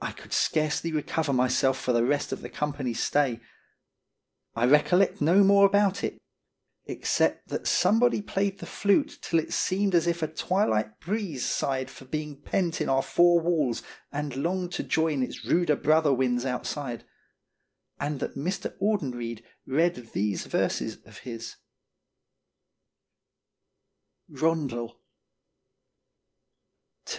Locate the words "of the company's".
2.32-3.00